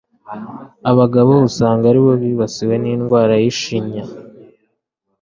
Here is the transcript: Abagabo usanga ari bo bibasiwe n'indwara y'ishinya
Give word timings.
Abagabo 0.91 1.33
usanga 1.47 1.83
ari 1.91 1.99
bo 2.05 2.13
bibasiwe 2.21 2.75
n'indwara 2.79 3.33
y'ishinya 3.41 4.03